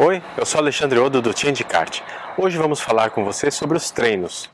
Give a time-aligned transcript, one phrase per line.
[0.00, 2.02] Oi, eu sou Alexandre Odo do Changecart.
[2.36, 4.48] Hoje vamos falar com você sobre os treinos.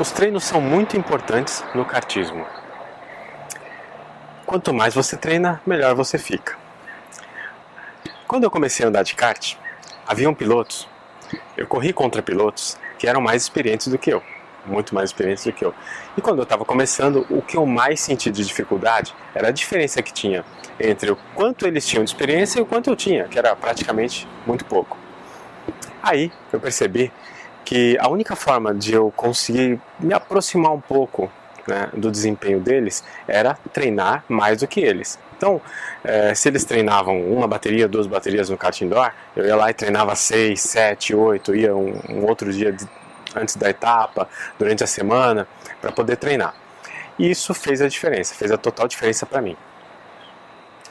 [0.00, 2.44] Os treinos são muito importantes no kartismo.
[4.44, 6.58] Quanto mais você treina, melhor você fica.
[8.26, 9.54] Quando eu comecei a andar de kart,
[10.04, 10.88] haviam pilotos,
[11.56, 14.33] eu corri contra pilotos que eram mais experientes do que eu
[14.66, 15.74] muito mais experientes do que eu.
[16.16, 20.02] E quando eu estava começando, o que eu mais senti de dificuldade era a diferença
[20.02, 20.44] que tinha
[20.78, 24.28] entre o quanto eles tinham de experiência e o quanto eu tinha, que era praticamente
[24.46, 24.96] muito pouco.
[26.02, 27.12] Aí eu percebi
[27.64, 31.30] que a única forma de eu conseguir me aproximar um pouco
[31.66, 35.18] né, do desempenho deles era treinar mais do que eles.
[35.36, 35.60] Então,
[36.02, 39.74] é, se eles treinavam uma bateria, duas baterias no kart indoor, eu ia lá e
[39.74, 42.74] treinava seis, sete, oito, ia um, um outro dia
[43.34, 45.46] antes da etapa, durante a semana,
[45.80, 46.54] para poder treinar.
[47.18, 49.56] E isso fez a diferença, fez a total diferença para mim.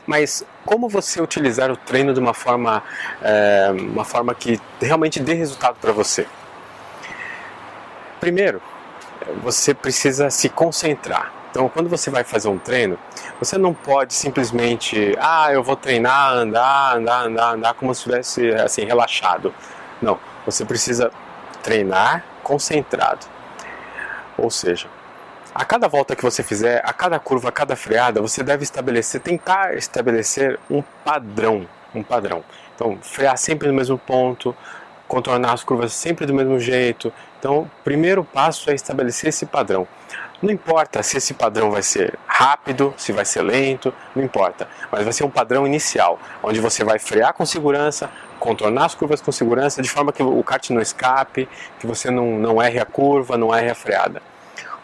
[0.06, 2.84] Mas como você utilizar o treino de uma forma,
[3.22, 6.28] é, uma forma que realmente dê resultado para você?
[8.20, 8.62] Primeiro,
[9.42, 11.31] você precisa se concentrar.
[11.52, 12.98] Então, quando você vai fazer um treino,
[13.40, 18.50] você não pode simplesmente, ah, eu vou treinar, andar, andar, andar, andar como se estivesse
[18.56, 19.53] assim relaxado.
[20.02, 21.12] Não, você precisa
[21.62, 23.26] treinar concentrado.
[24.38, 24.88] Ou seja,
[25.56, 29.22] a cada volta que você fizer, a cada curva, a cada freada, você deve estabelecer,
[29.22, 32.44] tentar estabelecer um padrão, um padrão.
[32.76, 34.56] Então, frear sempre no mesmo ponto,
[35.08, 37.14] contornar as curvas sempre do mesmo jeito.
[37.38, 39.88] Então, o primeiro passo é estabelecer esse padrão.
[40.42, 45.04] Não importa se esse padrão vai ser rápido, se vai ser lento, não importa, mas
[45.04, 48.10] vai ser um padrão inicial, onde você vai frear com segurança,
[48.44, 51.48] contornar as curvas com segurança, de forma que o kart não escape,
[51.80, 54.22] que você não, não erre a curva, não erre a freada.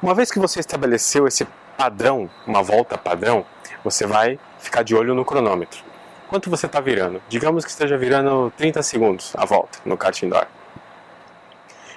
[0.02, 1.46] Uma vez que você estabeleceu esse
[1.78, 3.46] padrão, uma volta padrão,
[3.84, 5.84] você vai ficar de olho no cronômetro.
[6.30, 7.22] Quanto você está virando?
[7.28, 10.48] Digamos que esteja virando 30 segundos a volta no kart indoor.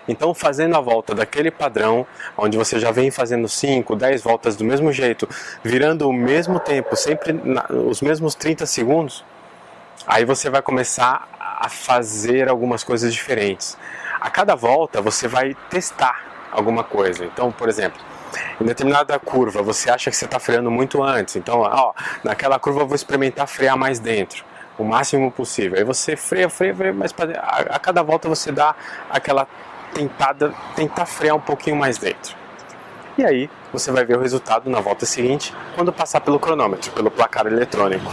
[0.09, 2.05] Então, fazendo a volta daquele padrão,
[2.37, 5.29] onde você já vem fazendo 5, 10 voltas do mesmo jeito,
[5.63, 9.25] virando o mesmo tempo, sempre na, os mesmos 30 segundos,
[10.07, 13.77] aí você vai começar a fazer algumas coisas diferentes.
[14.21, 17.25] A cada volta você vai testar alguma coisa.
[17.25, 18.01] Então, por exemplo,
[18.61, 21.93] em determinada curva você acha que você está freando muito antes, então, ó,
[22.23, 24.45] naquela curva eu vou experimentar frear mais dentro,
[24.79, 25.79] o máximo possível.
[25.79, 28.75] Aí você freia, freia, freia, mas a, cada volta você dá
[29.11, 29.47] aquela
[29.95, 32.37] tentada, tentar frear um pouquinho mais dentro.
[33.19, 37.11] E aí você vai ver o resultado na volta seguinte, quando passar pelo cronômetro, pelo
[37.11, 38.11] placar eletrônico.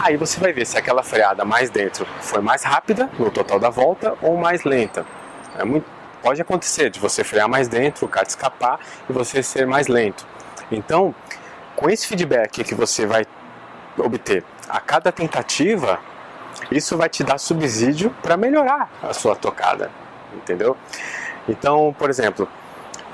[0.00, 3.68] Aí você vai ver se aquela freada mais dentro foi mais rápida no total da
[3.68, 5.04] volta ou mais lenta.
[5.58, 5.86] É muito,
[6.22, 10.24] pode acontecer de você frear mais dentro, o kart escapar e você ser mais lento.
[10.70, 11.14] Então,
[11.74, 13.26] com esse feedback que você vai
[13.96, 15.98] obter a cada tentativa,
[16.70, 19.90] isso vai te dar subsídio para melhorar a sua tocada,
[20.32, 20.76] entendeu?
[21.48, 22.48] Então, por exemplo,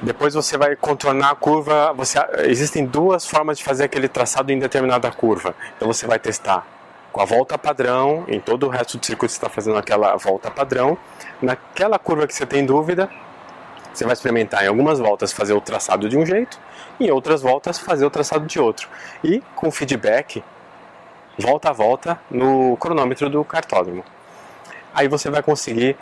[0.02, 1.92] depois você vai contornar a curva.
[1.94, 5.54] Você, existem duas formas de fazer aquele traçado em determinada curva.
[5.76, 6.66] Então você vai testar
[7.12, 10.50] com a volta padrão, em todo o resto do circuito você está fazendo aquela volta
[10.50, 10.98] padrão.
[11.40, 13.08] Naquela curva que você tem dúvida,
[13.92, 16.58] você vai experimentar em algumas voltas fazer o traçado de um jeito,
[16.98, 18.88] em outras voltas fazer o traçado de outro.
[19.22, 20.42] E com feedback,
[21.38, 24.04] volta a volta no cronômetro do cartódromo.
[24.92, 25.96] Aí você vai conseguir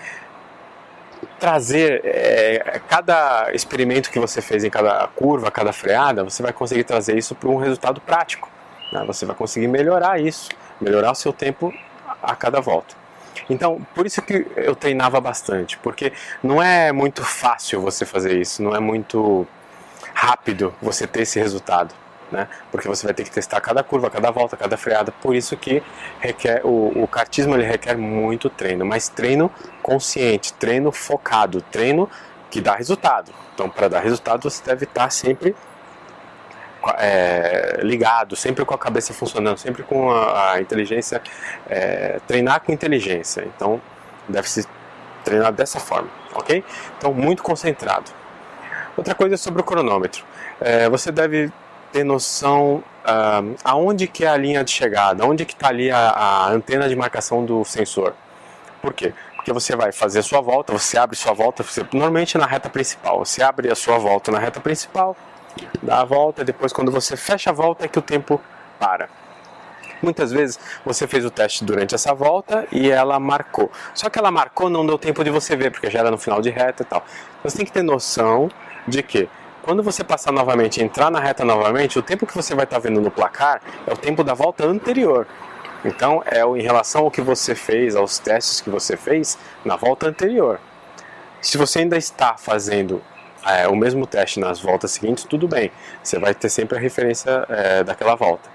[1.43, 6.85] trazer é, cada experimento que você fez em cada curva, cada freada, você vai conseguir
[6.85, 8.49] trazer isso para um resultado prático.
[8.93, 9.03] Né?
[9.09, 11.75] Você vai conseguir melhorar isso, melhorar o seu tempo
[12.23, 12.95] a cada volta.
[13.51, 18.63] Então, por isso que eu treinava bastante, porque não é muito fácil você fazer isso,
[18.63, 19.45] não é muito
[20.15, 21.93] rápido você ter esse resultado
[22.33, 22.49] né?
[22.71, 25.13] Porque você vai ter que testar cada curva, cada volta, cada freada.
[25.13, 25.83] Por isso que
[26.19, 29.51] requer o, o kartismo ele requer muito treino, mas treino
[29.83, 32.09] consciente, treino focado, treino
[32.51, 33.33] que dá resultado.
[33.55, 35.55] Então, para dar resultado, você deve estar sempre
[36.99, 41.23] é, ligado, sempre com a cabeça funcionando, sempre com a, a inteligência,
[41.69, 43.45] é, treinar com inteligência.
[43.55, 43.81] Então,
[44.29, 44.67] deve se
[45.25, 46.65] treinar dessa forma, ok?
[46.99, 48.11] Então, muito concentrado.
[48.97, 50.25] Outra coisa sobre o cronômetro.
[50.61, 51.51] É, você deve
[51.93, 52.83] ter noção
[53.65, 56.97] aonde que é a linha de chegada, onde que está ali a, a, antena de
[56.97, 58.15] marcação do sensor.
[58.81, 59.13] Por quê?
[59.37, 63.25] Porque você vai fazer sua volta, você abre sua volta, você, normalmente na reta principal,
[63.25, 65.17] você abre a sua volta na reta principal,
[65.83, 68.41] dá a volta, depois quando você fecha a volta é que o tempo
[68.79, 69.09] para.
[70.01, 73.71] Muitas vezes você fez o teste durante essa volta e ela marcou.
[73.95, 76.43] Só que ela marcou, não deu tempo de você ver, porque já era no final
[76.43, 77.05] de reta e tal.
[77.39, 78.51] Então, você tem que ter noção
[78.87, 79.29] de que
[79.63, 83.01] quando você passar novamente, entrar na reta novamente, o tempo que você vai estar vendo
[83.01, 85.27] no placar é o tempo da volta anterior.
[85.85, 90.09] Então, é em relação ao que você fez, aos testes que você fez na volta
[90.09, 90.61] anterior.
[91.41, 93.03] Se você ainda está fazendo
[93.47, 95.73] é, o mesmo teste nas voltas seguintes, tudo bem.
[96.03, 98.49] Você vai ter sempre a referência é, daquela volta.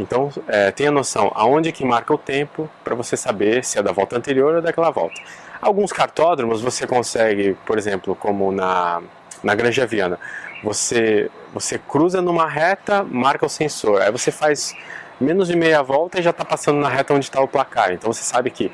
[0.00, 3.92] Então, é, tenha noção aonde que marca o tempo para você saber se é da
[3.92, 5.20] volta anterior ou daquela volta.
[5.60, 9.02] Alguns cartódromos você consegue, por exemplo, como na,
[9.42, 10.18] na Granja Viana,
[10.62, 14.74] você, você cruza numa reta, marca o sensor, aí você faz
[15.20, 17.92] menos de meia volta e já está passando na reta onde está o placar.
[17.92, 18.70] Então você sabe que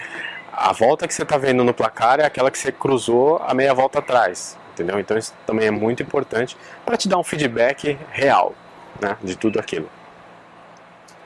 [0.52, 3.75] a volta que você está vendo no placar é aquela que você cruzou a meia
[3.75, 4.99] volta atrás, entendeu?
[4.99, 8.55] Então isso também é muito importante para te dar um feedback real
[9.00, 9.88] né, de tudo aquilo.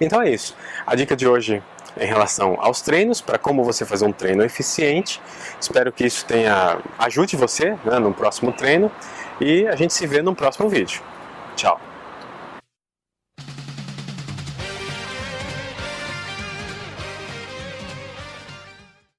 [0.00, 0.56] Então é isso.
[0.87, 1.62] A dica de hoje
[2.00, 5.20] em relação aos treinos, para como você fazer um treino eficiente.
[5.61, 8.91] Espero que isso tenha ajude você né, no próximo treino
[9.40, 11.00] e a gente se vê no próximo vídeo.
[11.56, 11.81] Tchau!